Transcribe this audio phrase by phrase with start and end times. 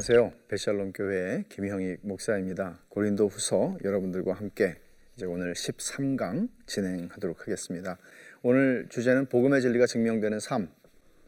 [0.00, 0.32] 안녕하세요.
[0.48, 2.78] 베샬롬 교회 김형익 목사입니다.
[2.88, 4.76] 고린도 후서 여러분들과 함께
[5.14, 7.98] 이제 오늘 13강 진행하도록 하겠습니다.
[8.40, 10.70] 오늘 주제는 복음의 진리가 증명되는 삶.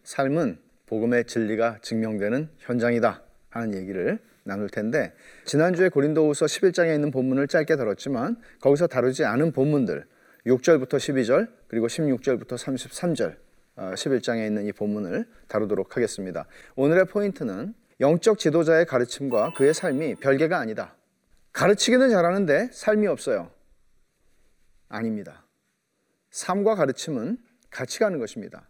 [0.04, 0.56] 삶은
[0.86, 5.12] 복음의 진리가 증명되는 현장이다 하는 얘기를 나눌 텐데
[5.44, 10.06] 지난주에 고린도후서 11장에 있는 본문을 짧게 다뤘지만 거기서 다루지 않은 본문들
[10.46, 13.36] 6절부터 12절 그리고 16절부터 33절
[13.76, 16.46] 11장에 있는 이 본문을 다루도록 하겠습니다.
[16.76, 20.96] 오늘의 포인트는 영적 지도자의 가르침과 그의 삶이 별개가 아니다.
[21.52, 23.50] 가르치기는 잘하는데 삶이 없어요.
[24.88, 25.44] 아닙니다.
[26.30, 27.38] 삶과 가르침은
[27.70, 28.68] 같이 가는 것입니다.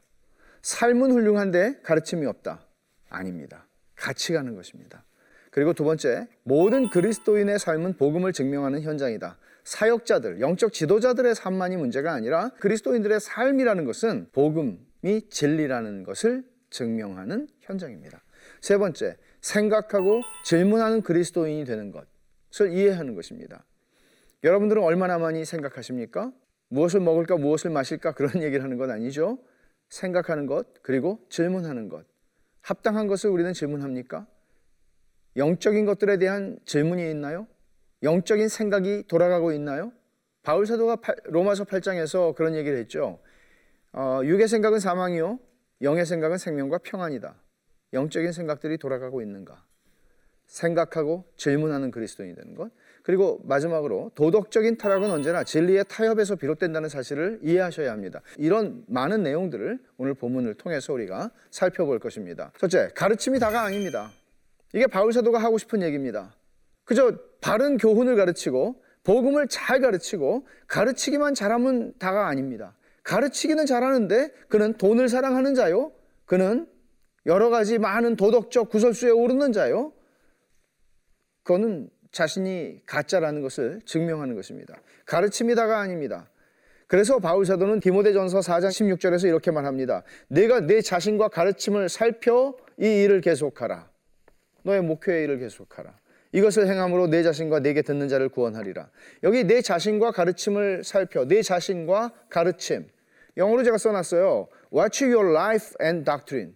[0.63, 2.65] 삶은 훌륭한데 가르침이 없다.
[3.09, 3.67] 아닙니다.
[3.95, 5.05] 같이 가는 것입니다.
[5.51, 9.37] 그리고 두 번째, 모든 그리스도인의 삶은 복음을 증명하는 현장이다.
[9.65, 18.23] 사역자들, 영적 지도자들의 삶만이 문제가 아니라 그리스도인들의 삶이라는 것은 복음이 진리라는 것을 증명하는 현장입니다.
[18.63, 23.65] 세 번째, 생각하고 질문하는 그리스도인이 되는 것을 이해하는 것입니다.
[24.45, 26.33] 여러분들은 얼마나 많이 생각하십니까?
[26.69, 29.39] 무엇을 먹을까, 무엇을 마실까 그런 얘기를 하는 건 아니죠.
[29.89, 32.07] 생각하는 것, 그리고 질문하는 것.
[32.61, 34.29] 합당한 것을 우리는 질문합니까?
[35.37, 37.49] 영적인 것들에 대한 질문이 있나요?
[38.05, 39.93] 영적인 생각이 돌아가고 있나요?
[40.45, 43.19] 바울 사도가 로마서 8장에서 그런 얘기를 했죠.
[43.93, 45.41] 어, 육의 생각은 사망이요,
[45.83, 47.43] 영의 생각은 생명과 평안이다.
[47.93, 49.65] 영적인 생각들이 돌아가고 있는가?
[50.47, 52.71] 생각하고 질문하는 그리스도인이 되는 것.
[53.03, 58.21] 그리고 마지막으로 도덕적인 타락은 언제나 진리의 타협에서 비롯된다는 사실을 이해하셔야 합니다.
[58.37, 62.53] 이런 많은 내용들을 오늘 본문을 통해서 우리가 살펴볼 것입니다.
[62.59, 64.11] 첫째, 가르침이 다가 아닙니다.
[64.75, 66.35] 이게 바울 사도가 하고 싶은 얘기입니다.
[66.85, 72.77] 그저 바른 교훈을 가르치고 복음을 잘 가르치고 가르치기만 잘하면 다가 아닙니다.
[73.03, 75.93] 가르치기는 잘하는데 그는 돈을 사랑하는 자요.
[76.25, 76.67] 그는
[77.27, 79.93] 여러 가지 많은 도덕적 구설수에 오르는 자요.
[81.43, 84.81] 그거는 자신이 가짜라는 것을 증명하는 것입니다.
[85.07, 86.31] 가르침이 다가 아닙니다.
[86.87, 90.03] 그래서 바울 사도는 디모데전서 4장 16절에서 이렇게 말합니다.
[90.29, 93.91] 내가 내 자신과 가르침을 살펴 이 일을 계속하라.
[94.63, 95.97] 너의 목회의 일을 계속하라.
[96.33, 98.91] 이것을 행함으로 내 자신과 내게 듣는 자를 구원하리라.
[99.23, 102.87] 여기 내 자신과 가르침을 살펴, 내 자신과 가르침.
[103.37, 104.49] 영어로 제가 써놨어요.
[104.75, 106.55] Watch your life and doctrine.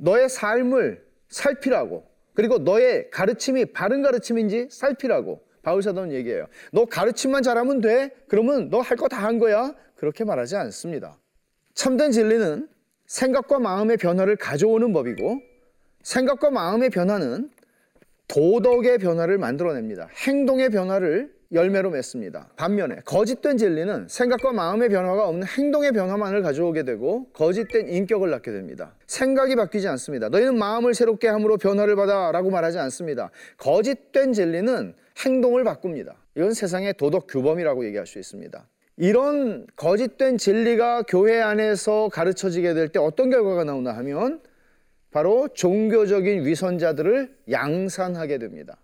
[0.00, 2.04] 너의 삶을 살피라고.
[2.34, 5.42] 그리고 너의 가르침이 바른 가르침인지 살피라고.
[5.62, 6.46] 바울 사도는 얘기해요.
[6.72, 8.10] 너 가르침만 잘하면 돼?
[8.28, 9.74] 그러면 너 할 거 다 한 거야?
[9.96, 11.18] 그렇게 말하지 않습니다.
[11.74, 12.68] 참된 진리는
[13.06, 15.40] 생각과 마음의 변화를 가져오는 법이고
[16.02, 17.50] 생각과 마음의 변화는
[18.28, 20.08] 도덕의 변화를 만들어냅니다.
[20.26, 22.48] 행동의 변화를 열매로 맺습니다.
[22.56, 28.94] 반면에 거짓된 진리는 생각과 마음의 변화가 없는 행동의 변화만을 가져오게 되고 거짓된 인격을 낳게 됩니다.
[29.06, 30.28] 생각이 바뀌지 않습니다.
[30.28, 33.30] 너희는 마음을 새롭게 함으로 변화를 받아 라고 말하지 않습니다.
[33.58, 34.94] 거짓된 진리는
[35.24, 36.16] 행동을 바꿉니다.
[36.36, 38.68] 이건 세상의 도덕 규범이라고 얘기할 수 있습니다.
[38.96, 44.40] 이런 거짓된 진리가 교회 안에서 가르쳐지게 될 때 어떤 결과가 나오나 하면
[45.12, 48.76] 바로 종교적인 위선자들을 양산하게 됩니다.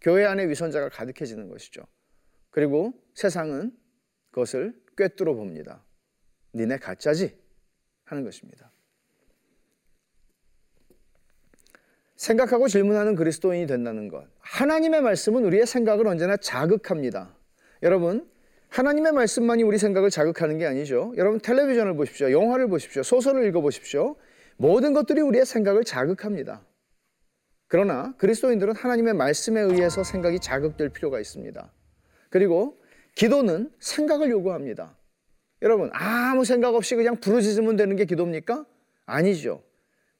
[0.00, 1.82] 교회 안에 위선자가 가득해지는 것이죠.
[2.50, 3.76] 그리고 세상은
[4.30, 5.84] 그것을 꿰뚫어 봅니다.
[6.54, 7.38] 니네 가짜지?
[8.04, 8.70] 하는 것입니다.
[12.16, 14.26] 생각하고 질문하는 그리스도인이 된다는 것.
[14.40, 17.34] 하나님의 말씀은 우리의 생각을 언제나 자극합니다.
[17.82, 18.30] 여러분,
[18.68, 21.14] 하나님의 말씀만이 우리 생각을 자극하는 게 아니죠.
[21.16, 22.30] 여러분, 텔레비전을 보십시오.
[22.30, 23.02] 영화를 보십시오.
[23.02, 24.16] 소설을 읽어보십시오.
[24.58, 26.62] 모든 것들이 우리의 생각을 자극합니다.
[27.68, 31.72] 그러나 그리스도인들은 하나님의 말씀에 의해서 생각이 자극될 필요가 있습니다.
[32.30, 32.80] 그리고
[33.14, 34.96] 기도는 생각을 요구합니다.
[35.62, 38.64] 여러분, 아무 생각 없이 그냥 부르짖으면 되는 게 기도입니까?
[39.04, 39.62] 아니죠.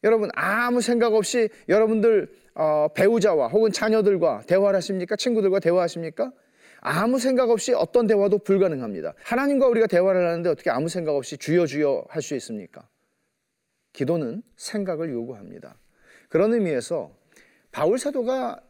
[0.04, 5.16] 여러분, 아무 생각 없이 여러분들 어, 배우자와 혹은 자녀들과 대화를 하십니까?
[5.16, 6.32] 친구들과 대화하십니까?
[6.80, 9.14] 아무 생각 없이 어떤 대화도 불가능합니다.
[9.22, 12.88] 하나님과 우리가 대화를 하는데 어떻게 아무 생각 없이 주여 주여 할 수 있습니까?
[13.92, 15.76] 기도는 생각을 요구합니다.
[16.28, 17.10] 그런 의미에서
[17.72, 18.60] 바울 사도가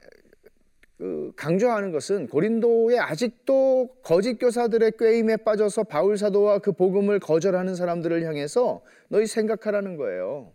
[1.01, 8.23] 그 강조하는 것은 고린도에 아직도 거짓 교사들의 꾀임에 빠져서 바울 사도와 그 복음을 거절하는 사람들을
[8.27, 10.53] 향해서 너희 생각하라는 거예요.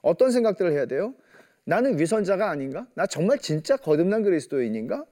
[0.00, 1.14] 어떤 생각들을 해야 돼요?
[1.64, 2.86] 나는 위선자가 아닌가?
[2.94, 5.04] 나 정말 진짜 거듭난 그리스도인인가?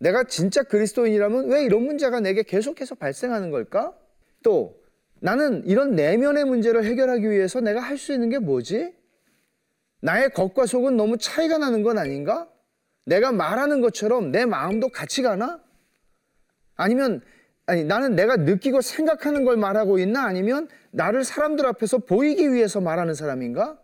[0.00, 3.96] 내가 진짜 그리스도인이라면 왜 이런 문제가 내게 계속해서 발생하는 걸까?
[4.42, 4.82] 또
[5.20, 8.92] 나는 이런 내면의 문제를 해결하기 위해서 내가 할 수 있는 게 뭐지?
[10.00, 12.51] 나의 겉과 속은 너무 차이가 나는 건 아닌가?
[13.04, 15.62] 내가 말하는 것처럼 내 마음도 같이 가나?
[16.76, 17.20] 아니면
[17.66, 20.24] 아니 나는 내가 느끼고 생각하는 걸 말하고 있나?
[20.24, 23.80] 아니면 나를 사람들 앞에서 보이기 위해서 말하는 사람인가?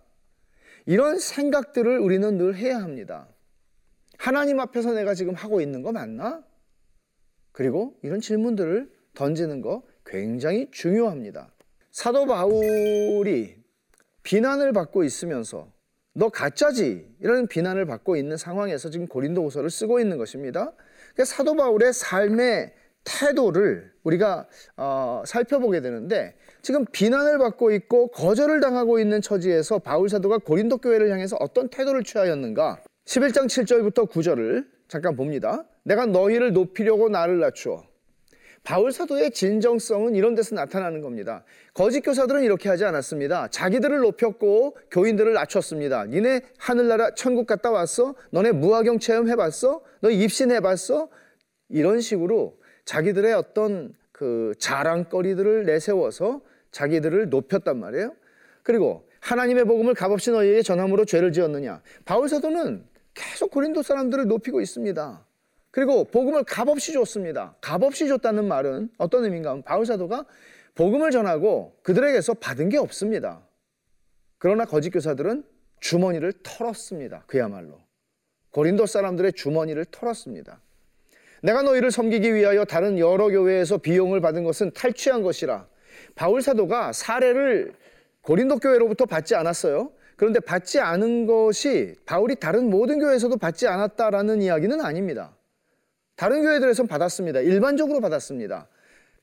[0.87, 3.29] 이런 생각들을 우리는 늘 해야 합니다.
[4.19, 6.43] 하나님 앞에서 내가 지금 하고 있는 거 맞나?
[7.53, 11.53] 그리고 이런 질문들을 던지는 거 굉장히 중요합니다.
[11.91, 13.56] 사도 바울이
[14.23, 15.73] 비난을 받고 있으면서
[16.19, 20.73] 너 가짜지 이런 비난을 받고 있는 상황에서 지금 고린도후서를 쓰고 있는 것입니다.
[21.15, 22.73] 그러니까 사도 바울의 삶의
[23.05, 30.38] 태도를 우리가 어, 살펴보게 되는데 지금 비난을 받고 있고 거절을 당하고 있는 처지에서 바울 사도가
[30.38, 32.82] 고린도 교회를 향해서 어떤 태도를 취하였는가?
[33.05, 35.65] 11장 7절부터 9절을 잠깐 봅니다.
[35.85, 37.85] 내가 너희를 높이려고 나를 낮추어
[38.64, 41.44] 바울 사도의 진정성은 이런 데서 나타나는 겁니다.
[41.72, 43.49] 거짓 교사들은 이렇게 하지 않았습니다.
[43.49, 46.06] 자기들을 높였고 교인들을 낮췄습니다.
[46.06, 48.14] 니네 하늘나라 천국 갔다 왔어?
[48.31, 49.81] 너네 무화경 체험 해봤어?
[50.00, 51.08] 너 입신해 봤어?
[51.69, 56.40] 이런 식으로 자기들의 어떤 그 자랑거리들을 내세워서
[56.72, 58.14] 자기들을 높였단 말이에요.
[58.62, 61.82] 그리고 하나님의 복음을 값없이 너희에게 전함으로 죄를 지었느냐?
[62.05, 62.84] 바울 사도는
[63.14, 65.26] 계속 고린도 사람들을 높이고 있습니다.
[65.70, 67.56] 그리고 복음을 값없이 줬습니다.
[67.61, 70.25] 값없이 줬다는 말은 어떤 의미인가 하면 바울 사도가
[70.75, 73.43] 복음을 전하고 그들에게서 받은 게 없습니다.
[74.38, 75.44] 그러나 거짓 교사들은
[75.81, 77.25] 주머니를 털었습니다.
[77.26, 77.81] 그야말로.
[78.50, 80.61] 고린도 사람들의 주머니를 털었습니다.
[81.43, 85.69] 내가 너희를 섬기기 위하여 다른 여러 교회에서 비용을 받은 것은 탈취한 것이라.
[86.15, 87.75] 바울 사도가 사례를
[88.23, 89.93] 고린도 교회로부터 받지 않았어요.
[90.17, 95.38] 그런데 받지 않은 것이 바울이 다른 모든 교회에서도 받지 않았다라는 이야기는 아닙니다.
[96.19, 97.41] 다른 교회들에선 받았습니다.
[97.41, 98.67] 일반적으로 받았습니다.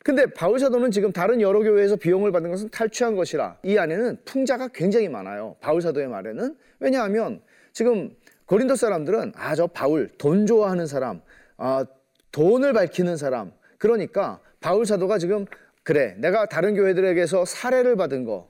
[0.02, 4.70] 근데 바울 사도는 지금 다른 여러 교회에서 비용을 받은 것은 탈취한 것이라 이 안에는 풍자가
[4.70, 5.58] 굉장히 많아요.
[5.60, 7.42] 바울 사도의 말에는 왜냐하면
[7.74, 8.16] 지금
[8.46, 11.22] 고린도 사람들은 아 저 바울 돈 좋아하는 사람,
[11.58, 11.86] 아
[12.32, 13.52] 돈을 밝히는 사람.
[13.78, 15.46] 그러니까 바울 사도가 지금
[15.84, 18.50] 그래 내가 다른 교회들에게서 사례를 받은 거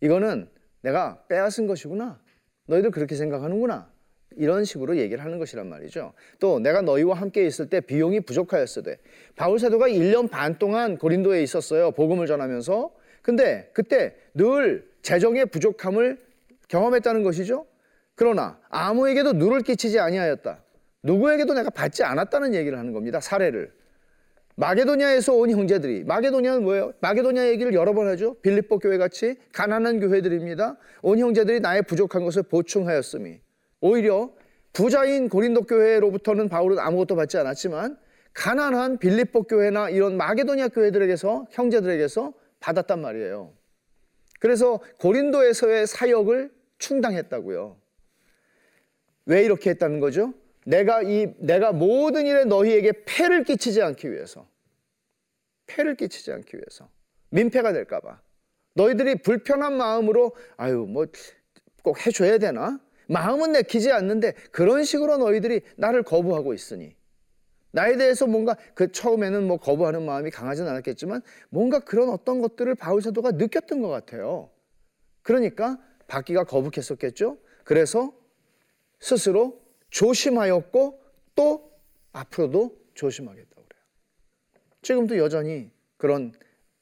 [0.00, 0.48] 이거는
[0.82, 2.20] 내가 빼앗은 것이구나.
[2.66, 3.90] 너희들 그렇게 생각하는구나.
[4.36, 6.12] 이런 식으로 얘기를 하는 것이란 말이죠.
[6.38, 8.98] 또 내가 너희와 함께 있을 때 비용이 부족하였으되
[9.36, 11.90] 바울 사도가 1년 반 동안 고린도에 있었어요.
[11.92, 12.90] 복음을 전하면서.
[13.22, 16.18] 근데 그때 늘 재정의 부족함을
[16.68, 17.66] 경험했다는 것이죠.
[18.14, 20.62] 그러나 아무에게도 누를 끼치지 아니하였다.
[21.02, 23.20] 누구에게도 내가 받지 않았다는 얘기를 하는 겁니다.
[23.20, 23.72] 사례를.
[24.56, 26.92] 마게도냐에서 온 형제들이 마게도냐는 뭐예요?
[27.00, 28.34] 마게도냐 얘기를 여러 번 하죠.
[28.42, 30.76] 빌립보 교회 같이 가난한 교회들입니다.
[31.02, 33.40] 온 형제들이 나의 부족한 것을 보충하였음이
[33.80, 34.32] 오히려
[34.72, 37.98] 부자인 고린도 교회로부터는 바울은 아무것도 받지 않았지만
[38.32, 43.52] 가난한 빌립보 교회나 이런 마게도냐 교회들에게서 형제들에게서 받았단 말이에요.
[44.38, 47.76] 그래서 고린도에서의 사역을 충당했다고요.
[49.26, 50.32] 왜 이렇게 했다는 거죠?
[50.64, 54.46] 내가 이 내가 모든 일에 너희에게 폐를 끼치지 않기 위해서.
[55.66, 56.88] 폐를 끼치지 않기 위해서.
[57.30, 58.20] 민폐가 될까 봐.
[58.74, 61.06] 너희들이 불편한 마음으로 아유 뭐
[61.82, 62.78] 꼭 해줘야 되나?
[63.10, 66.94] 마음은 내키지 않는데 그런 식으로 너희들이 나를 거부하고 있으니
[67.72, 73.02] 나에 대해서 뭔가 그 처음에는 뭐 거부하는 마음이 강하진 않았겠지만 뭔가 그런 어떤 것들을 바울
[73.02, 74.50] 사도가 느꼈던 것 같아요.
[75.22, 77.38] 그러니까 받기가 거북했었겠죠.
[77.64, 78.12] 그래서
[79.00, 79.60] 스스로
[79.90, 81.00] 조심하였고
[81.34, 81.72] 또
[82.12, 83.84] 앞으로도 조심하겠다고 그래요.
[84.82, 86.32] 지금도 여전히 그런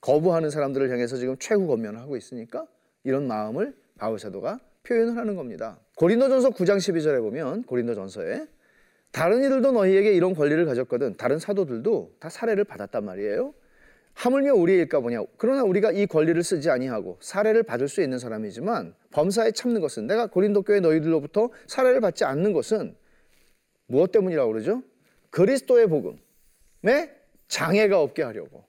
[0.03, 2.67] 거부하는 사람들을 향해서 지금 최후 검면을 하고 있으니까
[3.05, 5.79] 이런 마음을 바울 사도가 표현을 하는 겁니다.
[5.97, 8.47] 고린도전서 9장 12절에 보면 고린도전서에
[9.13, 13.55] 다른 이들도 너희에게 이런 권리를 가졌거든 다른 사도들도 다 사례를 받았단 말이에요.
[14.15, 15.23] 하물며 우리의 일까 보냐.
[15.37, 20.27] 그러나 우리가 이 권리를 쓰지 아니하고 사례를 받을 수 있는 사람이지만 범사에 참는 것은 내가
[20.27, 22.97] 고린도 교회 너희들로부터 사례를 받지 않는 것은
[23.87, 24.83] 무엇 때문이라고 그러죠?
[25.31, 27.15] 그리스도의 복음에
[27.47, 28.68] 장애가 없게 하려고.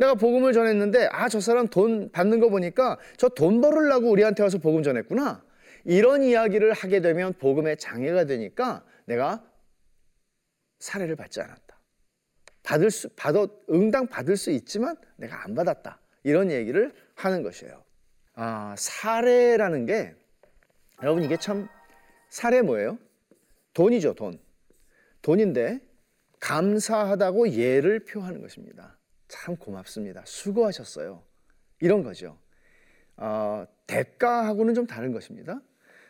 [0.00, 4.58] 내가 복음을 전했는데 아 저 사람 돈 받는 거 보니까 저 돈 벌으려고 우리한테 와서
[4.58, 5.44] 복음 전했구나.
[5.84, 9.44] 이런 이야기를 하게 되면 복음에 장애가 되니까 내가
[10.78, 11.78] 사례를 받지 않았다.
[12.62, 16.00] 받을 수 받아 응당 받을 수 있지만 내가 안 받았다.
[16.24, 17.82] 이런 얘기를 하는 것이에요.
[18.34, 20.14] 아, 사례라는 게
[21.02, 21.68] 여러분 이게 참
[22.30, 22.98] 사례 뭐예요?
[23.74, 24.38] 돈이죠, 돈.
[25.22, 25.80] 돈인데
[26.40, 28.96] 감사하다고 예를 표하는 것입니다.
[29.30, 30.22] 참 고맙습니다.
[30.26, 31.22] 수고하셨어요.
[31.80, 32.36] 이런 거죠.
[33.16, 35.60] 어, 대가하고는 좀 다른 것입니다.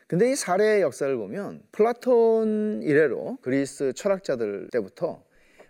[0.07, 5.23] 근데 이 사례의 역사를 보면 플라톤 이래로 그리스 철학자들 때부터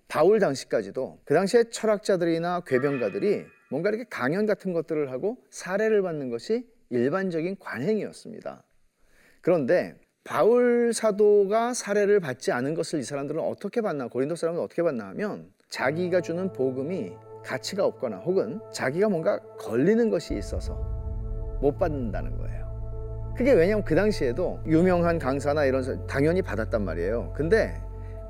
[0.08, 6.66] 바울 당시까지도 그 당시에 철학자들이나 궤변가들이 뭔가 이렇게 강연 같은 것들을 하고 사례를 받는 것이
[6.88, 8.64] 일반적인 관행이었습니다.
[9.42, 15.08] 그런데 바울 사도가 사례를 받지 않은 것을 이 사람들은 어떻게 봤나 고린도 사람은 어떻게 봤나
[15.08, 17.12] 하면 자기가 주는 복음이
[17.44, 20.74] 가치가 없거나 혹은 자기가 뭔가 걸리는 것이 있어서
[21.60, 22.60] 못 받는다는 거예요.
[23.36, 27.32] 그게 왜냐면 그 당시에도 유명한 강사나 이런 사- 당연히 받았단 말이에요.
[27.34, 27.80] 근데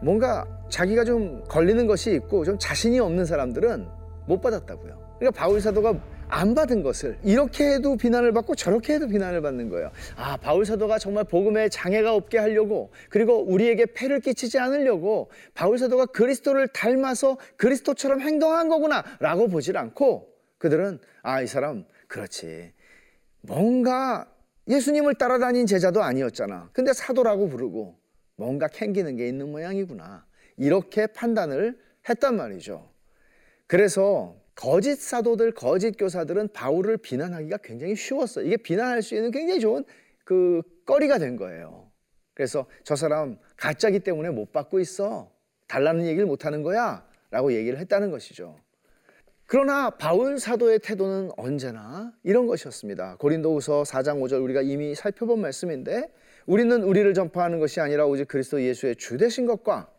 [0.03, 3.87] 뭔가 자기가 좀 걸리는 것이 있고 좀 자신이 없는 사람들은
[4.27, 5.17] 못 받았다고요.
[5.19, 5.95] 그러니까 바울 사도가
[6.31, 9.91] 안 받은 것을 이렇게 해도 비난을 받고 저렇게 해도 비난을 받는 거예요.
[10.17, 16.07] 아, 바울 사도가 정말 복음에 장애가 없게 하려고 그리고 우리에게 폐를 끼치지 않으려고 바울 사도가
[16.07, 22.73] 그리스도를 닮아서 그리스도처럼 행동한 거구나라고 보질 않고 그들은 아, 이 사람 그렇지.
[23.43, 24.27] 뭔가
[24.69, 26.71] 예수님을 따라다닌 제자도 아니었잖아.
[26.73, 27.99] 근데 사도라고 부르고
[28.37, 30.25] 뭔가 캥기는 게 있는 모양이구나.
[30.57, 32.89] 이렇게 판단을 했단 말이죠.
[33.67, 38.47] 그래서 거짓 사도들, 거짓 교사들은 바울을 비난하기가 굉장히 쉬웠어요.
[38.47, 39.85] 이게 비난할 수 있는 굉장히 좋은
[40.25, 41.91] 그 거리가 된 거예요.
[42.35, 45.31] 그래서 저 사람 가짜기 때문에 못 받고 있어.
[45.67, 47.07] 달라는 얘기를 못 하는 거야.
[47.31, 48.59] 라고 얘기를 했다는 것이죠.
[49.47, 53.17] 그러나 바울 사도의 태도는 언제나 이런 것이었습니다.
[53.17, 56.13] 고린도후서 4장 5절 우리가 이미 살펴본 말씀인데
[56.47, 59.91] 우리는 우리를 전파하는 것이 아니라 오직 그리스도 예수의 주 되신 것과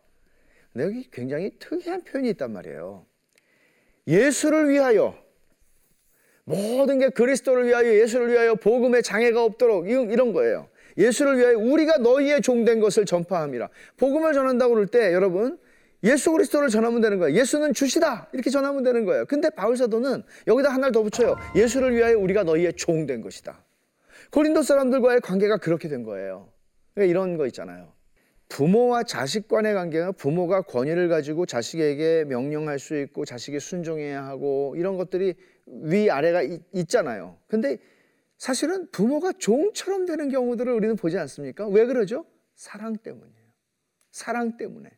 [0.72, 3.06] 근데 여기 굉장히 특이한 표현이 있단 말이에요.
[4.06, 5.16] 예수를 위하여
[6.44, 10.68] 모든 게 그리스도를 위하여 예수를 위하여 복음에 장애가 없도록 이런 거예요.
[10.98, 13.68] 예수를 위하여 우리가 너희의 종된 것을 전파함이라.
[13.96, 15.58] 복음을 전한다고 그럴 때 여러분
[16.04, 17.38] 예수 그리스도를 전하면 되는 거예요.
[17.38, 18.28] 예수는 주시다.
[18.32, 19.24] 이렇게 전하면 되는 거예요.
[19.26, 21.36] 근데 바울 사도는 여기다 하나를 더 붙여요.
[21.54, 23.64] 예수를 위하여 우리가 너희의 종된 것이다.
[24.32, 26.48] 고린도 사람들과의 관계가 그렇게 된 거예요.
[26.94, 27.92] 그러니까 이런 거 있잖아요.
[28.52, 34.98] 부모와 자식 간의 관계가 부모가 권위를 가지고 자식에게 명령할 수 있고 자식이 순종해야 하고 이런
[34.98, 37.78] 것들이 위아래가 있, 잖아요 근데
[38.36, 41.66] 사실은 부모가 종처럼 되는 경우들을 우리는 보지 않습니까?
[41.66, 42.26] 왜 그러죠?
[42.54, 43.52] 사랑 때문이에요.
[44.10, 44.90] 사랑 때문에.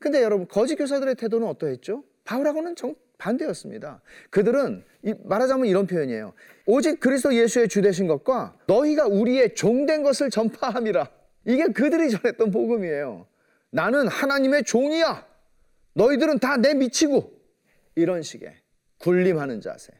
[0.00, 2.02] 근데 여러분 거짓 교사들의 태도는 어떠했죠?
[2.24, 4.00] 바울하고는 정 반대였습니다.
[4.30, 4.84] 그들은
[5.24, 6.32] 말하자면 이런 표현이에요.
[6.64, 11.17] 오직 그리스도 예수의 주 되신 것과 너희가 우리의 종된 것을 전파함이라.
[11.48, 13.26] 이게 그들이 전했던 복음이에요.
[13.70, 15.26] 나는 하나님의 종이야.
[15.94, 17.32] 너희들은 다 내 미치고
[17.94, 18.54] 이런 식의
[18.98, 19.92] 군림하는 자세.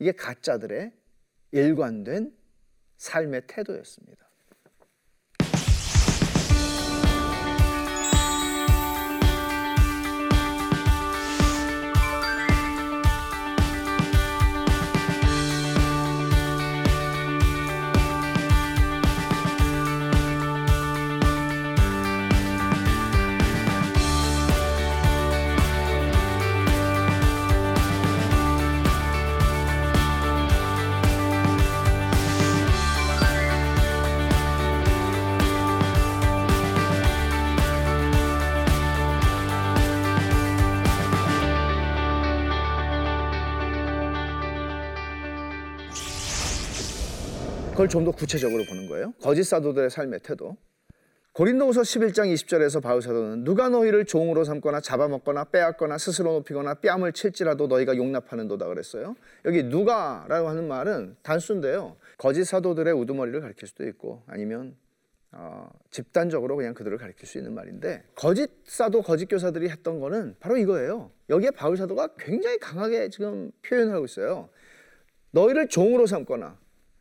[0.00, 0.92] 이게 가짜들의
[1.52, 2.36] 일관된
[2.96, 4.29] 삶의 태도였습니다.
[47.80, 49.14] 그걸 좀 더 구체적으로 보는 거예요.
[49.22, 50.58] 거짓 사도들의 삶의 태도.
[51.32, 57.68] 고린도후서 11장 20절에서 바울 사도는 누가 너희를 종으로 삼거나 잡아먹거나 빼앗거나 스스로 높이거나 뺨을 칠지라도
[57.68, 59.16] 너희가 용납하는도다 그랬어요.
[59.46, 61.96] 여기 누가라고 하는 말은 단순인데요.
[62.18, 64.76] 거짓 사도들의 우두머리를 가리킬 수도 있고 아니면
[65.32, 70.58] 어, 집단적으로 그냥 그들을 가리킬 수 있는 말인데 거짓 사도 거짓 교사들이 했던 거는 바로
[70.58, 71.12] 이거예요.
[71.30, 74.50] 여기에 바울 사도가 굉장히 강하게 지금 표현하고 있어요.
[75.30, 76.59] 너희를 종으로 삼거나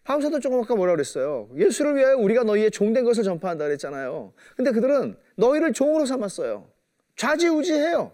[0.09, 1.47] 바울사도 조금 아까 뭐라 그랬어요?
[1.55, 4.33] 예수를 위하여 우리가 너희의 종된 것을 전파한다 그랬잖아요.
[4.55, 6.67] 근데 그들은 너희를 종으로 삼았어요.
[7.15, 8.11] 좌지우지해요.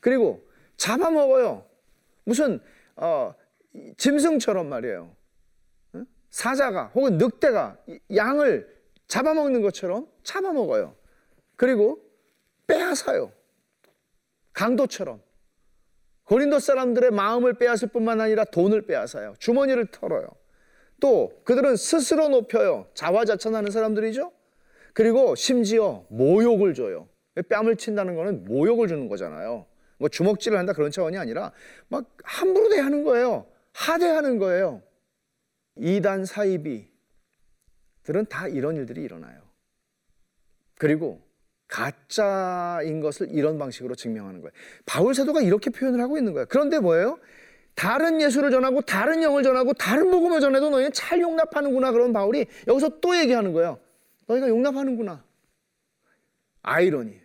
[0.00, 0.44] 그리고
[0.76, 1.64] 잡아먹어요.
[2.24, 2.58] 무슨
[2.96, 3.32] 어,
[3.96, 5.14] 짐승처럼 말이에요.
[6.30, 7.76] 사자가 혹은 늑대가
[8.12, 8.68] 양을
[9.06, 10.96] 잡아먹는 것처럼 잡아먹어요.
[11.54, 12.02] 그리고
[12.66, 13.30] 빼앗아요.
[14.52, 15.22] 강도처럼.
[16.24, 19.36] 고린도 사람들의 마음을 빼앗을 뿐만 아니라 돈을 빼앗아요.
[19.38, 20.26] 주머니를 털어요.
[21.00, 22.86] 또 그들은 스스로 높여요.
[22.94, 24.32] 자화자찬하는 사람들이죠.
[24.92, 27.08] 그리고 심지어 모욕을 줘요.
[27.48, 29.66] 뺨을 친다는 거는 모욕을 주는 거잖아요.
[29.98, 31.52] 뭐 주먹질을 한다 그런 차원이 아니라
[31.88, 33.46] 막 함부로 대하는 거예요.
[33.72, 34.82] 하대하는 거예요.
[35.76, 36.88] 이단 사이비들은
[38.30, 39.42] 다 이런 일들이 일어나요.
[40.78, 41.20] 그리고
[41.68, 44.52] 가짜인 것을 이런 방식으로 증명하는 거예요.
[44.86, 46.46] 바울 사도가 이렇게 표현을 하고 있는 거예요.
[46.48, 47.18] 그런데 뭐예요?
[47.76, 51.92] 다른 예수를 전하고 다른 영을 전하고 다른 복음을 전해도 너희는 잘 용납하는구나.
[51.92, 53.78] 그런 바울이 여기서 또 얘기하는 거예요.
[54.26, 55.22] 너희가 용납하는구나.
[56.62, 57.20] 아이러니.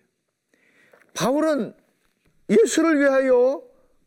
[1.15, 1.74] 바울은
[2.50, 3.63] 예수를 위하여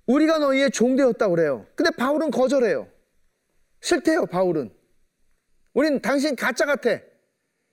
[0.06, 1.66] 우리가 너희의 종되었다고 그래요.
[1.74, 2.88] 근데 바울은 거절해요.
[3.80, 4.70] 싫대요, 바울은.
[5.72, 7.00] 우린 당신 가짜 같아.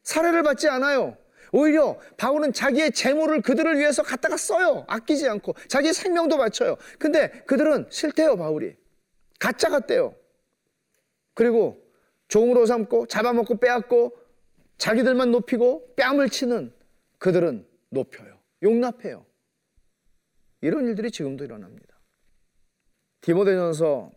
[0.03, 1.17] 사례를 받지 않아요.
[1.51, 4.85] 오히려 바울은 자기의 재물을 그들을 위해서 갖다가 써요.
[4.87, 5.55] 아끼지 않고.
[5.67, 6.77] 자기 생명도 바쳐요.
[6.97, 8.75] 근데 그들은 싫대요, 바울이.
[9.39, 10.15] 가짜 같대요.
[11.33, 11.81] 그리고
[12.27, 14.17] 종으로 삼고 잡아먹고 빼앗고
[14.77, 16.73] 자기들만 높이고 뺨을 치는
[17.17, 18.39] 그들은 높여요.
[18.63, 19.25] 용납해요.
[20.61, 21.99] 이런 일들이 지금도 일어납니다.
[23.21, 24.11] 디모데전서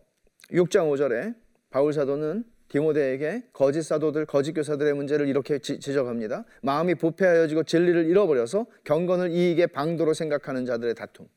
[0.51, 1.35] 6장 5절에
[1.69, 8.65] 바울 사도는 디모데에게 거짓 사도들, 거짓 교사들의 문제를 이렇게 지, 적합니다 마음이 부패하여지고 진리를 잃어버려서
[8.83, 11.27] 경건을 이익의 방도로 생각하는 자들의 다툼.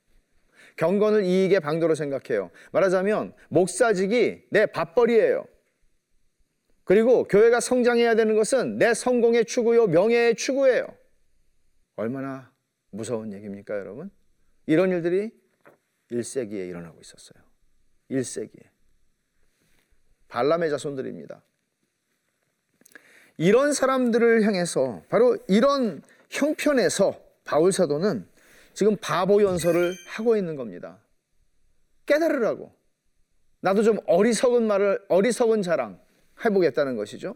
[0.77, 2.51] 경건을 이익의 방도로 생각해요.
[2.73, 5.45] 말하자면 목사직이 내 밥벌이에요.
[6.85, 10.87] 그리고 교회가 성장해야 되는 것은 내 성공의 추구요, 명예의 추구예요.
[11.97, 12.51] 얼마나
[12.91, 14.11] 무서운 얘기입니까, 여러분?
[14.67, 15.31] 이런 일들이
[16.11, 17.43] 1세기에 일어나고 있었어요.
[18.11, 18.78] 1세기에.
[20.29, 21.43] 발람의 자손들입니다.
[23.37, 28.27] 이런 사람들을 향해서 바로 이런 형편에서 바울 사도는
[28.75, 30.99] 지금 바보 연설을 하고 있는 겁니다.
[32.07, 32.73] 깨달으라고.
[33.61, 35.99] 나도 좀 어리석은 말을 어리석은 자랑
[36.45, 37.35] 해보겠다는 것이죠.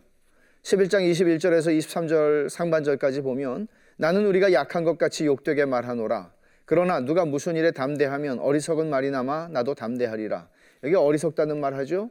[0.62, 6.32] 11장 21절에서 23절 상반절까지 보면 나는 우리가 약한 것 같이 욕되게 말하노라.
[6.64, 10.48] 그러나 누가 무슨 일에 담대하면 어리석은 말이나마 나도 담대하리라.
[10.84, 12.10] 여기 어리석다는 말 하죠.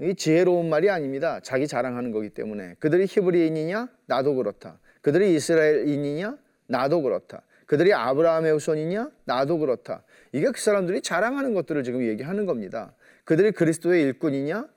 [0.00, 1.40] 이 지혜로운 말이 아닙니다.
[1.40, 3.88] 자기 자랑하는 거기 때문에 그들이 히브리인이냐?
[4.06, 4.78] 나도 그렇다.
[5.00, 6.36] 그들이 이스라엘인이냐?
[6.66, 7.42] 나도 그렇다.
[7.66, 9.10] 그들이 아브라함의 후손이냐?
[9.24, 10.04] 나도 그렇다.
[10.32, 12.94] 이게 그 사람들이 자랑하는 것들을 지금 얘기하는 겁니다.
[13.24, 14.68] 그들이 그리스도의 일꾼이냐?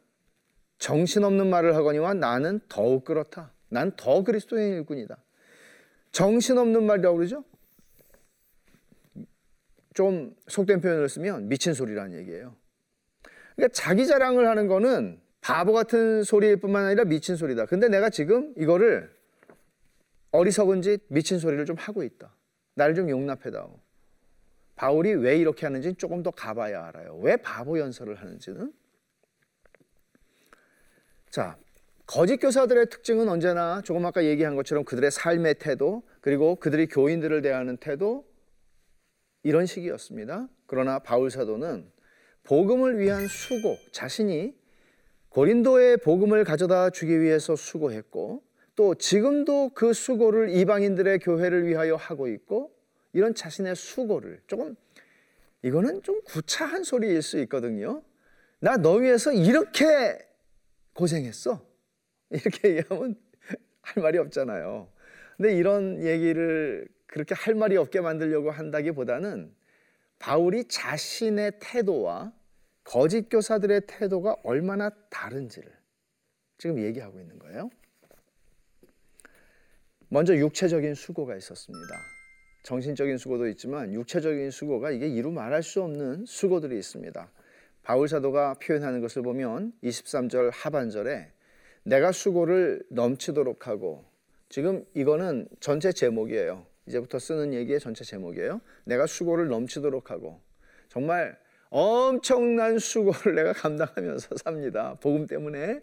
[0.78, 3.52] 정신없는 말을 하거니와 나는 더욱 그렇다.
[3.68, 5.18] 난 더 그리스도의 일꾼이다.
[6.12, 7.44] 정신없는 말이라고 그러죠?
[9.94, 12.56] 좀 속된 표현을 쓰면 미친 소리라는 얘기예요.
[13.60, 17.66] 그러니까 자기 자랑을 하는 거는 바보 같은 소리일 뿐만 아니라 미친 소리다.
[17.66, 19.14] 근데 내가 지금 이거를
[20.32, 22.34] 어리석은 짓, 미친 소리를 좀 하고 있다.
[22.76, 23.78] 나를 좀 용납해다오.
[24.78, 27.20] 바울이 왜 이렇게 하는지 조금 더 가봐야 알아요.
[27.22, 28.72] 왜 바보 연설을 하는지는.
[31.30, 31.58] 자,
[32.06, 37.76] 거짓 교사들의 특징은 언제나 조금 아까 얘기한 것처럼 그들의 삶의 태도, 그리고 그들이 교인들을 대하는
[37.76, 38.26] 태도,
[39.44, 40.48] 이런 식이었습니다.
[40.66, 41.92] 그러나 바울 사도는
[42.50, 44.56] 복음을 위한 수고, 자신이
[45.30, 48.42] 고린도에 복음을 가져다 주기 위해서 수고했고
[48.76, 52.72] 또 지금도 그 수고를 이방인들의 교회를 위하여 하고 있고
[53.14, 54.76] 이런 자신의 수고를 조금
[55.62, 58.02] 이거는 좀 구차한 소리일 수 있거든요.
[58.60, 60.18] 나 너 위해서 이렇게
[60.94, 61.64] 고생했어.
[62.32, 63.16] 이렇게 얘기하면
[63.82, 64.88] 할 말이 없잖아요.
[65.38, 69.54] 근데 이런 얘기를 그렇게 할 말이 없게 만들려고 한다기보다는
[70.18, 72.39] 바울이 자신의 태도와
[72.90, 75.72] 거짓 교사들의 태도가 얼마나 다른지를
[76.58, 77.70] 지금 얘기하고 있는 거예요.
[80.08, 81.88] 먼저 육체적인 수고가 있었습니다.
[82.64, 87.32] 정신적인 수고도 있지만 육체적인 수고가 이게 이루 말할 수 없는 수고들이 있습니다.
[87.84, 91.32] 바울 사도가 표현하는 것을 보면 23절 하반절에
[91.84, 94.04] 내가 수고를 넘치도록 하고
[94.50, 96.66] 지금 이거는 전체 제목이에요.
[96.88, 98.62] 이제부터 쓰는 얘기의 전체 제목이에요.
[98.86, 100.42] 내가 수고를 넘치도록 하고
[100.88, 101.38] 정말
[101.70, 104.96] 엄청난 수고를 내가 감당하면서 삽니다.
[105.02, 105.82] 복음 때문에.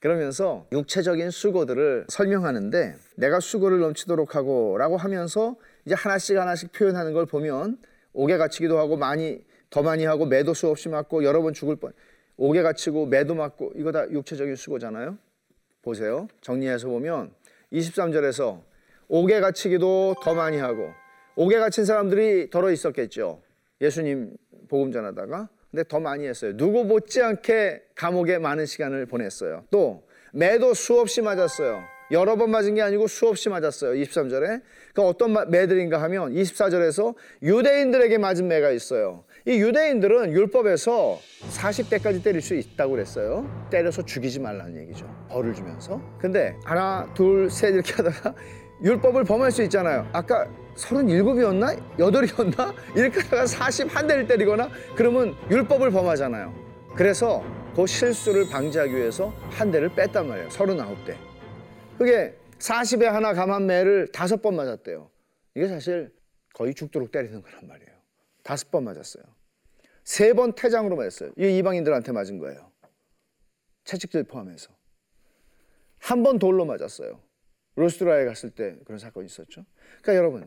[0.00, 7.24] 그러면서 육체적인 수고들을 설명하는데 내가 수고를 넘치도록 하고 라고 하면서 이제 하나씩 하나씩 표현하는 걸
[7.24, 7.78] 보면
[8.12, 11.92] 옥에 갇히기도 하고 많이 더 많이 하고 매도 수 없이 맞고 여러 번 죽을 뻔
[12.36, 15.16] 옥에 갇히고 매도 맞고 이거 다 육체적인 수고잖아요.
[15.80, 16.28] 보세요.
[16.42, 17.32] 정리해서 보면
[17.72, 18.60] 23절에서
[19.08, 20.90] 옥에 갇히기도 더 많이 하고
[21.34, 23.40] 옥에 갇힌 사람들이 더러 있었겠죠.
[23.80, 24.36] 예수님
[24.68, 26.56] 복음 전하다가 근데 더 많이 했어요.
[26.56, 29.64] 누구 못지않게 감옥에 많은 시간을 보냈어요.
[29.70, 31.82] 또 매도 수없이 맞았어요.
[32.10, 33.92] 여러 번 맞은 게 아니고 수없이 맞았어요.
[34.00, 34.62] 23절에.
[34.94, 39.24] 그 어떤 매들인가 하면 24절에서 유대인들에게 맞은 매가 있어요.
[39.46, 41.18] 이 유대인들은 율법에서
[41.50, 43.48] 40대까지 때릴 수 있다고 그랬어요.
[43.70, 45.06] 때려서 죽이지 말라는 얘기죠.
[45.28, 46.00] 벌을 주면서.
[46.20, 48.34] 근데 하나, 둘, 셋 이렇게 하다가
[48.84, 50.08] 율법을 범할 수 있잖아요.
[50.12, 51.96] 아까 37이었나?
[51.98, 52.74] 8이었나?
[52.96, 56.52] 이렇게 하다가 41대를 때리거나 그러면 율법을 범하잖아요.
[56.96, 57.42] 그래서
[57.74, 60.48] 그 실수를 방지하기 위해서 한 대를 뺐단 말이에요.
[60.48, 61.16] 39대.
[61.98, 65.10] 그게 40에 하나 감한 매를 다섯 번 맞았대요.
[65.54, 66.12] 이게 사실
[66.52, 67.90] 거의 죽도록 때리는 거란 말이에요.
[68.42, 69.24] 다섯 번 맞았어요.
[70.04, 71.32] 세 번 태장으로 맞았어요.
[71.38, 72.70] 이 이방인들한테 맞은 거예요.
[73.84, 74.70] 채찍질 포함해서.
[75.98, 77.20] 한 번 돌로 맞았어요.
[77.76, 79.64] 로스트라에 갔을 때 그런 사건이 있었죠.
[80.02, 80.46] 그러니까 여러분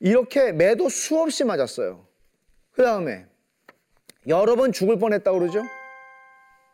[0.00, 2.06] 이렇게 매도 수없이 맞았어요.
[2.72, 3.26] 그 다음에
[4.26, 5.62] 여러 번 죽을 뻔했다고 그러죠.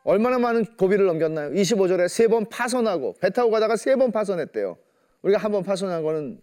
[0.04, 1.50] 얼마나 많은 고비를 넘겼나요?
[1.52, 4.76] 25절에 세 번 파손하고 배 타고 가다가 세 번 파손했대요.
[5.22, 6.40] 우리가 한 번 파손한 거는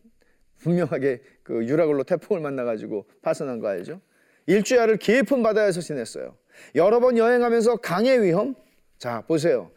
[0.60, 4.02] 분명하게 그 유라굴로 태풍을 만나가지고 파손한 거 알죠?
[4.48, 6.36] 일주야를 깊은 바다에서 지냈어요.
[6.76, 8.56] 여러 번 여행하면서 강의 위험.
[8.98, 9.72] 자 보세요.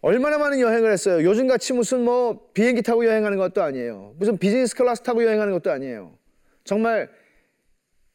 [0.00, 1.24] 얼마나 많은 여행을 했어요.
[1.28, 4.14] 요즘같이 무슨 뭐 비행기 타고 여행하는 것도 아니에요.
[4.16, 6.16] 무슨 비즈니스 클래스 타고 여행하는 것도 아니에요.
[6.66, 7.08] 정말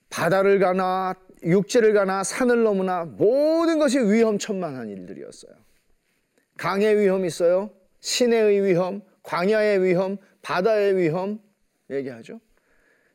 [0.09, 5.53] 바다를 가나 육지를 가나 산을 넘으나 모든 것이 위험천만한 일들이었어요.
[6.57, 7.71] 강의 위험 있어요.
[8.01, 11.39] 시내의 위험, 광야의 위험, 바다의 위험
[11.89, 12.39] 얘기하죠.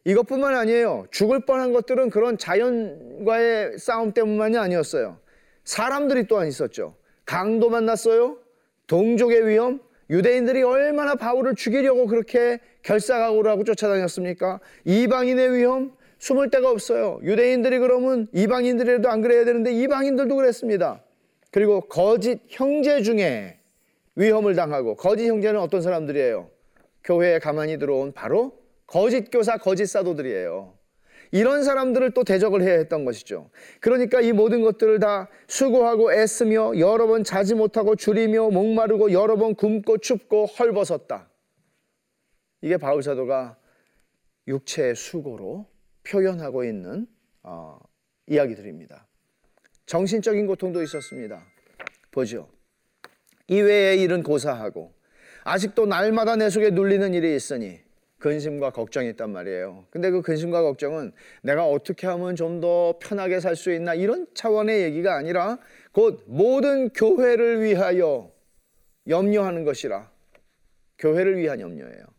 [0.05, 1.07] 이것뿐만 아니에요.
[1.11, 5.19] 죽을 뻔한 것들은 그런 자연과의 싸움 때문만이 아니었어요.
[5.65, 6.97] 사람들이 또한 있었죠.
[7.25, 8.39] 강도 만났어요.
[8.87, 14.61] 동족의 위험, 유대인들이 얼마나 바울을 죽이려고 그렇게 결사각오를 하고 쫓아다녔습니까?
[14.85, 17.19] 이방인의 위험, 숨을 데가 없어요.
[17.23, 21.03] 유대인들이 그러면 이방인들이라도 안 그래야 되는데 이방인들도 그랬습니다.
[21.51, 23.59] 그리고 거짓 형제 중에
[24.15, 26.51] 위험을 당하고 거짓 형제는 어떤 사람들이에요?
[27.05, 30.76] 교회에 가만히 들어온 바로 거짓 교사, 거짓 사도들이에요.
[31.37, 33.51] 이런 사람들을 또 대적을 해야 했던 것이죠.
[33.81, 39.55] 그러니까 이 모든 것들을 다 수고하고 애쓰며 여러 번 자지 못하고 줄이며 목마르고 여러 번
[39.55, 41.29] 굶고 춥고 헐벗었다.
[42.63, 43.59] 이게 바울 사도가
[44.49, 45.67] 육체의 수고로
[46.05, 47.07] 표현하고 있는
[47.43, 47.79] 어,
[48.29, 49.07] 이야기들입니다.
[49.85, 51.45] 정신적인 고통도 있었습니다.
[52.13, 52.49] 보죠.
[53.49, 54.95] 이외의 일은 고사하고
[55.45, 57.86] 아직도 날마다 내 속에 눌리는 일이 있으니
[58.19, 59.87] 근심과 걱정이 있단 말이에요.
[59.91, 64.83] 근데 그 근심과 걱정은 내가 어떻게 하면 좀 더 편하게 살 수 있나 이런 차원의
[64.83, 65.59] 얘기가 아니라
[65.93, 68.31] 곧 모든 교회를 위하여
[69.09, 70.11] 염려하는 것이라.
[70.99, 72.16] 교회를 위한 염려예요.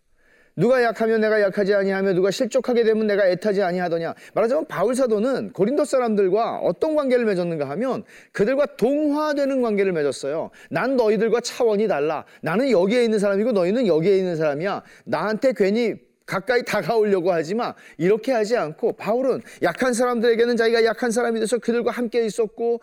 [0.57, 4.15] 누가 약하면 내가 약하지 아니하며 누가 실족하게 되면 내가 애타지 아니하더냐.
[4.33, 10.49] 말하자면 바울 사도는 고린도 사람들과 어떤 관계를 맺었는가 하면 그들과 동화되는 관계를 맺었어요.
[10.71, 12.25] 난 너희들과 차원이 달라.
[12.41, 14.81] 나는 여기에 있는 사람이고 너희는 여기에 있는 사람이야.
[15.05, 15.93] 나한테 괜히
[16.25, 17.75] 가까이 다가오려고 하지 마.
[17.99, 22.81] 이렇게 하지 않고 바울은 약한 사람들에게는 자기가 약한 사람이 돼서 그들과 함께 있었고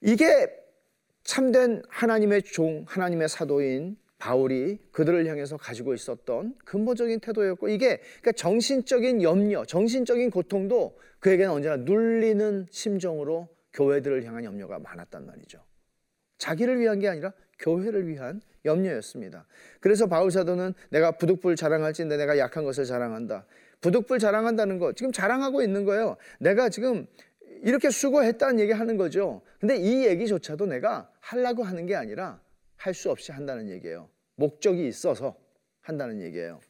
[0.00, 0.48] 이게
[1.22, 9.22] 참된 하나님의 종, 하나님의 사도인 바울이 그들을 향해서 가지고 있었던 근본적인 태도였고 이게 그러니까 정신적인
[9.22, 15.62] 염려, 정신적인 고통도 그에게는 언제나 눌리는 심정으로 교회들을 향한 염려가 많았단 말이죠.
[16.38, 19.46] 자기를 위한 게 아니라 교회를 위한 염려였습니다.
[19.80, 23.44] 그래서 바울 사도는 내가 부득불 자랑할지인데 내가 약한 것을 자랑한다.
[23.82, 26.16] 부득불 자랑한다는 거 지금 자랑하고 있는 거예요.
[26.40, 27.06] 내가 지금
[27.62, 29.42] 이렇게 수고했다는 얘기 하는 거죠.
[29.60, 32.40] 근데 이 얘기조차도 내가 하려고 하는 게 아니라
[32.76, 34.13] 할 수 없이 한다는 얘기예요.
[34.36, 35.36] 목적이 있어서
[35.80, 36.60] 한다는 얘기예요.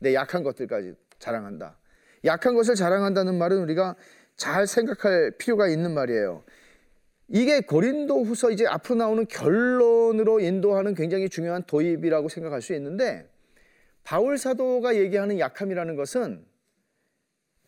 [0.00, 1.78] 내 약한 것들까지 자랑한다.
[2.24, 3.96] 약한 것을 자랑한다는 말은 우리가
[4.36, 6.44] 잘 생각할 필요가 있는 말이에요.
[7.28, 13.28] 이게 고린도 후서 이제 앞으로 나오는 결론으로 인도하는 굉장히 중요한 도입이라고 생각할 수 있는데
[14.04, 16.44] 바울 사도가 얘기하는 약함이라는 것은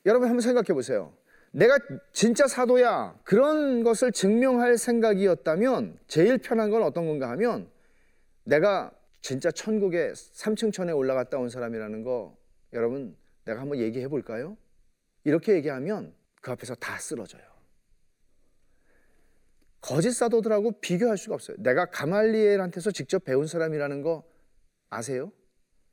[0.06, 1.12] 여러분 한번 생각해 보세요.
[1.50, 1.78] 내가
[2.12, 7.68] 진짜 사도야 그런 것을 증명할 생각이었다면 제일 편한 건 어떤 건가 하면
[8.44, 12.36] 내가 진짜 천국에 3층 천에 올라갔다 온 사람이라는 거
[12.72, 14.56] 여러분 내가 한번 얘기해 볼까요?
[15.24, 17.42] 이렇게 얘기하면 그 앞에서 다 쓰러져요.
[19.80, 21.56] 거짓 사도들하고 비교할 수가 없어요.
[21.60, 24.24] 내가 가말리엘한테서 직접 배운 사람이라는 거
[24.90, 25.32] 아세요?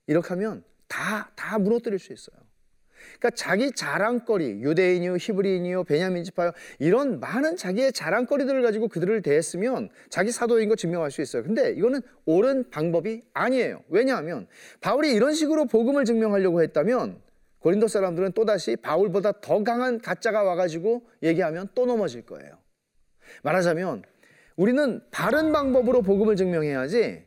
[0.08, 2.45] 이렇게 하면 다, 다 무너뜨릴 수 있어요.
[3.20, 10.32] 그러니까 자기 자랑거리, 유대인이요, 히브리인이요, 베냐민 지파요, 이런 많은 자기의 자랑거리들을 가지고 그들을 대했으면 자기
[10.32, 11.44] 사도인 거 증명할 수 있어요.
[11.44, 13.82] 근데 이거는 옳은 방법이 아니에요.
[13.90, 14.48] 왜냐하면
[14.82, 17.22] 바울이 이런 식으로 복음을 증명하려고 했다면
[17.60, 22.58] 고린도 사람들은 또다시 바울보다 더 강한 가짜가 와가지고 얘기하면 또 넘어질 거예요.
[23.42, 24.04] 말하자면
[24.56, 27.24] 우리는 바른 방법으로 복음을 증명해야지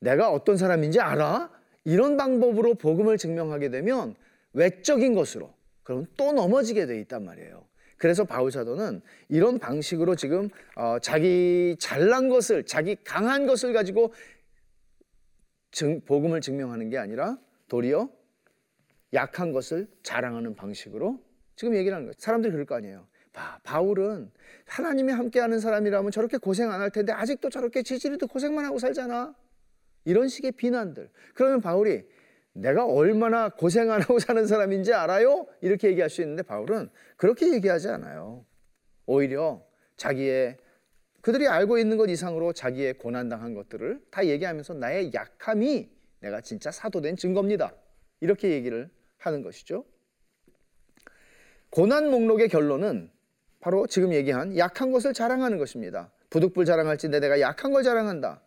[0.00, 1.50] 내가 어떤 사람인지 알아?
[1.84, 4.14] 이런 방법으로 복음을 증명하게 되면
[4.52, 7.66] 외적인 것으로 그럼 또 넘어지게 돼 있단 말이에요.
[7.96, 14.12] 그래서 바울 사도는 이런 방식으로 지금 어, 자기 잘난 것을 자기 강한 것을 가지고
[15.70, 17.38] 증, 복음을 증명하는 게 아니라
[17.68, 18.10] 도리어
[19.14, 21.20] 약한 것을 자랑하는 방식으로
[21.56, 22.14] 지금 얘기를 하는 거예요.
[22.18, 23.06] 사람들이 그럴 거 아니에요.
[23.32, 24.30] 바, 바울은
[24.66, 29.34] 하나님이 함께하는 사람이라면 저렇게 고생 안 할 텐데 아직도 저렇게 지지리도 고생만 하고 살잖아.
[30.04, 31.08] 이런 식의 비난들.
[31.34, 32.02] 그러면 바울이
[32.54, 35.46] 내가 얼마나 고생 안 하고 사는 사람인지 알아요?
[35.60, 38.44] 이렇게 얘기할 수 있는데 바울은 그렇게 얘기하지 않아요.
[39.06, 39.64] 오히려
[39.96, 40.58] 자기의
[41.22, 45.88] 그들이 알고 있는 것 이상으로 자기의 고난당한 것들을 다 얘기하면서 나의 약함이
[46.20, 47.74] 내가 진짜 사도된 증거입니다.
[48.20, 49.84] 이렇게 얘기를 하는 것이죠.
[51.70, 53.10] 고난 목록의 결론은
[53.60, 56.10] 바로 지금 얘기한 약한 것을 자랑하는 것입니다.
[56.28, 58.42] 부득불 자랑할지 내 내가 약한 걸 자랑한다.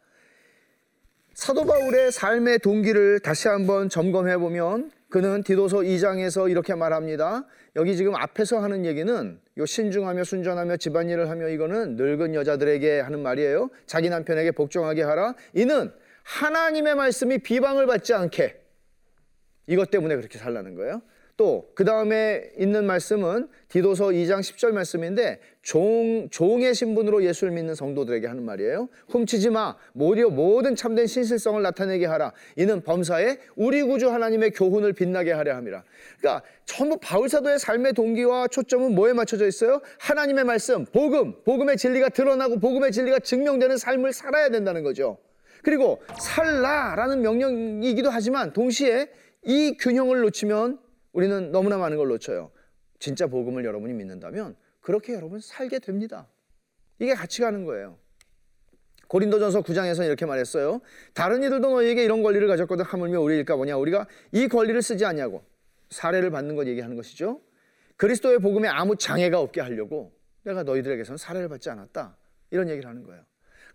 [1.36, 7.45] 사도 바울의 삶의 동기를 다시 한번 점검해 보면 그는 디도서 2장에서 이렇게 말합니다.
[7.76, 13.69] 여기 지금 앞에서 하는 얘기는 요 신중하며 순전하며 집안일을 하며 이거는 늙은 여자들에게 하는 말이에요.
[13.86, 15.36] 자기 남편에게 복종하게 하라.
[15.54, 15.91] 이는
[16.24, 18.56] 하나님의 말씀이 비방을 받지 않게
[19.67, 21.02] 이것 때문에 그렇게 살라는 거예요.
[21.38, 28.26] 또 그 다음에 있는 말씀은 디도서 2장 10절 말씀인데 종, 종의 신분으로 예수를 믿는 성도들에게
[28.28, 28.88] 하는 말이에요.
[29.10, 29.76] 훔치지 마.
[29.91, 32.32] 모두 모든 참된 신실성을 나타내게 하라.
[32.56, 35.84] 이는 범사에 우리 구주 하나님의 교훈을 빛나게 하려 함이라.
[36.19, 39.82] 그러니까 전부 바울사도의 삶의 동기와 초점은 뭐에 맞춰져 있어요?
[40.00, 45.17] 하나님의 말씀, 복음, 복음의 진리가 드러나고 복음의 진리가 증명되는 삶을 살아야 된다는 거죠.
[45.63, 49.10] 그리고 살라라는 명령이기도 하지만 동시에
[49.43, 50.85] 이 균형을 놓치면
[51.15, 52.51] 우리는 너무나 많은 걸 놓쳐요.
[52.99, 56.28] 진짜 복음을 여러분이 믿는다면 그렇게 여러분 살게 됩니다.
[56.99, 57.97] 이게 같이 가는 거예요.
[59.08, 60.82] 고린도전서 9장에서 이렇게 말했어요.
[61.13, 65.45] 다른 이들도 너희에게 이런 권리를 가졌거든 하물며 우리일까 뭐냐 우리가 이 권리를 쓰지 않냐고
[65.89, 67.39] 사례를 받는 것 얘기하는 것이죠.
[67.95, 70.12] 그리스도의 복음에 아무 장애가 없게 하려고
[70.43, 72.17] 내가 너희들에게선 사례를 받지 않았다.
[72.51, 73.23] 이런 얘기를 하는 거예요.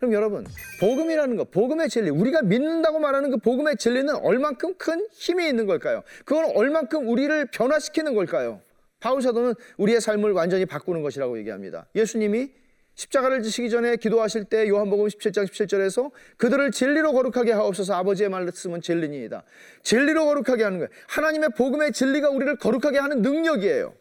[0.01, 0.47] 그럼 여러분,
[0.81, 6.03] 복음이라는 거, 복음의 진리, 우리가 믿는다고 말하는 그 복음의 진리는 얼만큼 큰 힘이 있는 걸까요?
[6.25, 8.63] 그건 얼만큼 우리를 변화시키는 걸까요?
[8.99, 11.87] 바울 사도는 우리의 삶을 완전히 바꾸는 것이라고 얘기합니다.
[11.95, 12.51] 예수님이
[12.95, 19.43] 십자가를 지시기 전에 기도하실 때 요한복음 17장 17절에서 그들을 진리로 거룩하게 하옵소서 아버지의 말씀은 진리니이다.
[19.83, 20.89] 진리로 거룩하게 하는 거예요.
[21.09, 23.95] 하나님의 복음의 진리가 우리를 거룩하게 하는 능력이에요.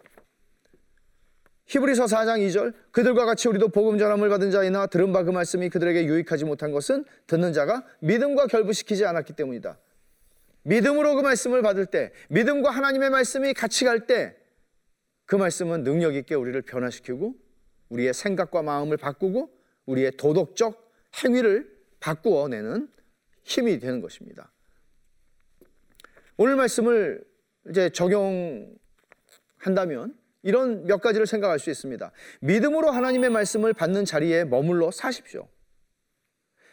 [1.69, 6.05] 히브리서 4장 2절 그들과 같이 우리도 복음 전함을 받은 자이나 들은 바 그 말씀이 그들에게
[6.05, 9.77] 유익하지 못한 것은 듣는 자가 믿음과 결부시키지 않았기 때문이다.
[10.63, 14.35] 믿음으로 그 말씀을 받을 때 믿음과 하나님의 말씀이 같이 갈 때
[15.25, 17.35] 그 말씀은 능력 있게 우리를 변화시키고
[17.89, 19.51] 우리의 생각과 마음을 바꾸고
[19.85, 20.91] 우리의 도덕적
[21.23, 22.89] 행위를 바꾸어 내는
[23.43, 24.51] 힘이 되는 것입니다.
[26.35, 27.23] 오늘 말씀을
[27.69, 28.79] 이제 적용한다면
[30.41, 32.11] 이런 몇 가지를 생각할 수 있습니다.
[32.41, 35.47] 믿음으로 하나님의 말씀을 받는 자리에 머물러 사십시오.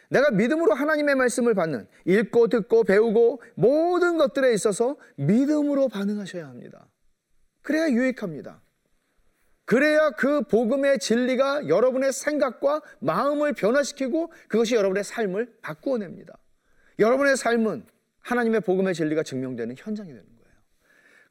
[0.09, 6.87] 내가 믿음으로 하나님의 말씀을 받는 읽고 듣고 배우고 모든 것들에 있어서 믿음으로 반응하셔야 합니다.
[7.61, 8.61] 그래야 유익합니다.
[9.65, 16.37] 그래야 그 복음의 진리가 여러분의 생각과 마음을 변화시키고 그것이 여러분의 삶을 바꾸어냅니다.
[16.99, 17.85] 여러분의 삶은
[18.21, 20.36] 하나님의 복음의 진리가 증명되는 현장이 거예요.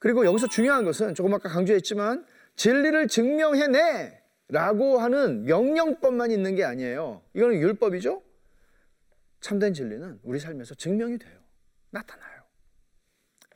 [0.07, 7.23] 그리고 여기서 중요한 것은 조금 아까 강조했지만 진리를 증명해내 라고 하는 명령법만 있는 게 아니에요.
[7.35, 8.23] 이거는 율법이죠?
[9.41, 11.37] 참된 진리는 우리 삶에서 증명이 돼요.
[11.91, 12.43] 나타나요.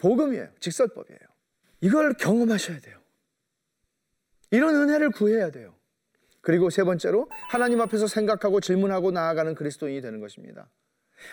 [0.00, 0.48] 복음이에요.
[0.58, 1.20] 직설법이에요.
[1.82, 2.98] 이걸 경험하셔야 돼요.
[4.50, 5.76] 이런 은혜를 구해야 돼요.
[6.40, 10.68] 그리고 세 번째로 하나님 앞에서 생각하고 질문하고 나아가는 그리스도인이 되는 것입니다.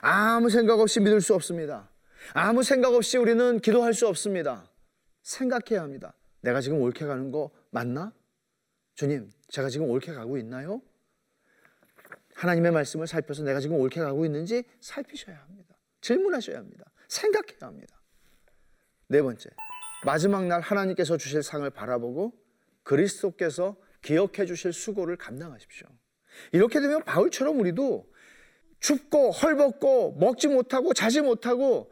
[0.01, 1.89] 아무 생각 없이 믿을 수 없습니다.
[2.34, 4.66] 아무 생각 없이 우리는 기도할 수 없습니다.
[5.28, 6.13] 생각해야 합니다.
[6.40, 8.13] 내가 지금 옳게 가는 거 맞나?
[8.96, 10.82] 주님, 제가 지금 옳게 가고 있나요?
[12.34, 15.76] 하나님의 말씀을 살펴서 내가 지금 옳게 가고 있는지 살피셔야 합니다.
[16.00, 16.86] 질문하셔야 합니다.
[17.10, 18.02] 생각해야 합니다.
[19.08, 19.50] 네 번째,
[20.06, 22.34] 마지막 날 하나님께서 주실 상을 바라보고
[22.84, 25.88] 그리스도께서 기억해 주실 수고를 감당하십시오.
[26.54, 28.10] 이렇게 되면 바울처럼 우리도
[28.80, 31.92] 춥고 헐벗고 먹지 못하고 자지 못하고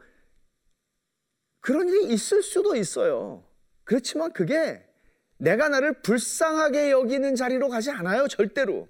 [1.66, 3.44] 그런 일이 있을 수도 있어요.
[3.82, 4.88] 그렇지만 그게
[5.36, 8.28] 내가 나를 불쌍하게 여기는 자리로 가지 않아요.
[8.28, 8.88] 절대로.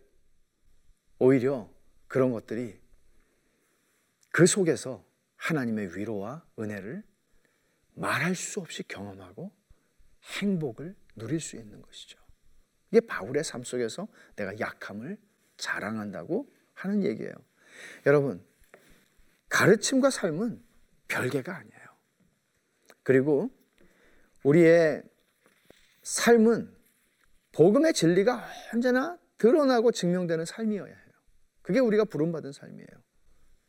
[1.19, 1.71] 오히려
[2.07, 2.79] 그런 것들이
[4.31, 5.03] 그 속에서
[5.37, 7.03] 하나님의 위로와 은혜를
[7.95, 9.51] 말할 수 없이 경험하고
[10.41, 12.19] 행복을 누릴 수 있는 것이죠.
[12.91, 15.17] 이게 바울의 삶 속에서 내가 약함을
[15.57, 17.33] 자랑한다고 하는 얘기예요.
[18.05, 18.45] 여러분,
[19.49, 20.63] 가르침과 삶은
[21.09, 21.76] 별개가 아니에요.
[23.07, 23.51] 그리고
[24.43, 25.01] 우리의
[26.03, 26.69] 삶은
[27.53, 31.13] 복음의 진리가 언제나 드러나고 증명되는 삶이어야 해요.
[31.63, 32.89] 그게 우리가 부름받은 삶이에요.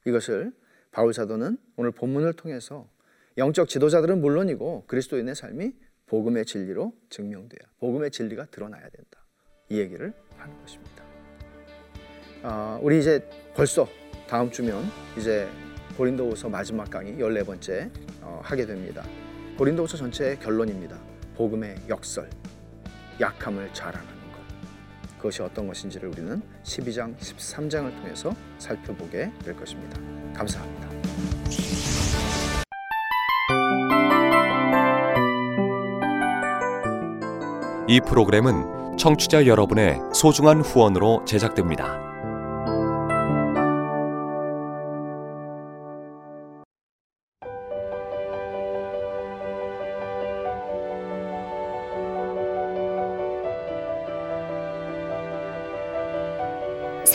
[0.07, 0.53] 이것을
[0.89, 2.89] 바울 사도는 오늘 본문을 통해서
[3.37, 5.71] 영적 지도자들은 물론이고 그리스도인의 삶이
[6.07, 9.23] 복음의 진리로 증명돼야 복음의 진리가 드러나야 된다.
[9.69, 11.03] 이 얘기를 하는 것입니다.
[12.41, 13.87] 아, 우리 이제 벌써
[14.27, 14.83] 다음 주면
[15.15, 15.47] 이제
[15.95, 17.91] 고린도후서 마지막 강의 14번째
[18.23, 19.03] 어, 하게 됩니다.
[19.57, 20.95] 고린도후서 전체의 결론입니다.
[21.35, 22.29] 복음의 역설,
[23.19, 25.17] 약함을 자랑하는 것.
[25.17, 29.99] 그것이 어떤 것인지를 우리는 12장, 13장을 통해서 살펴보게 될 것입니다.
[30.35, 30.87] 감사합니다.
[37.87, 42.16] 이 프로그램은 청취자 여러분의 소중한 후원으로 제작됩니다.